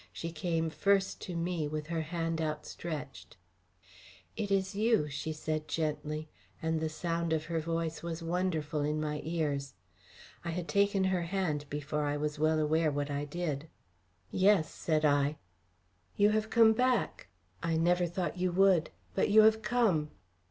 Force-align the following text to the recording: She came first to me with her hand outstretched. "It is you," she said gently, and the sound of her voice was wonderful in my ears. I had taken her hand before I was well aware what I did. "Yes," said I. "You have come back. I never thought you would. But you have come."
She 0.11 0.31
came 0.31 0.71
first 0.71 1.21
to 1.21 1.35
me 1.35 1.67
with 1.67 1.85
her 1.85 2.01
hand 2.01 2.41
outstretched. 2.41 3.37
"It 4.35 4.49
is 4.49 4.73
you," 4.73 5.07
she 5.07 5.31
said 5.31 5.67
gently, 5.67 6.27
and 6.59 6.79
the 6.79 6.89
sound 6.89 7.33
of 7.33 7.45
her 7.45 7.59
voice 7.59 8.01
was 8.01 8.23
wonderful 8.23 8.81
in 8.81 8.99
my 8.99 9.21
ears. 9.23 9.75
I 10.43 10.49
had 10.49 10.67
taken 10.67 11.03
her 11.03 11.21
hand 11.21 11.65
before 11.69 12.05
I 12.05 12.17
was 12.17 12.39
well 12.39 12.57
aware 12.57 12.89
what 12.91 13.11
I 13.11 13.25
did. 13.25 13.67
"Yes," 14.31 14.73
said 14.73 15.05
I. 15.05 15.37
"You 16.15 16.31
have 16.31 16.49
come 16.49 16.73
back. 16.73 17.27
I 17.61 17.77
never 17.77 18.07
thought 18.07 18.39
you 18.39 18.51
would. 18.53 18.89
But 19.13 19.29
you 19.29 19.43
have 19.43 19.61
come." 19.61 20.09